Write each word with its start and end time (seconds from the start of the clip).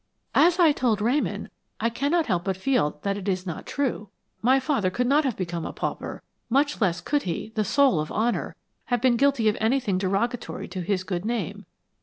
"As 0.33 0.57
I 0.57 0.71
told 0.71 0.99
Ramon, 0.99 1.51
I 1.79 1.91
cannot 1.91 2.25
help 2.25 2.45
but 2.45 2.57
feel 2.57 2.97
that 3.03 3.17
it 3.17 3.27
is 3.29 3.45
not 3.45 3.67
true. 3.67 4.09
My 4.41 4.59
father 4.59 4.89
could 4.89 5.05
not 5.05 5.25
have 5.25 5.37
become 5.37 5.63
a 5.63 5.71
pauper, 5.71 6.23
much 6.49 6.81
less 6.81 7.01
could 7.01 7.21
he, 7.21 7.51
the 7.53 7.63
soul 7.63 7.99
of 7.99 8.11
honor, 8.11 8.55
have 8.85 8.99
been 8.99 9.15
guilty 9.15 9.47
of 9.47 9.57
anything 9.61 9.99
derogatory 9.99 10.67
to 10.69 10.81
his 10.81 11.03
good 11.03 11.23
name. 11.23 11.67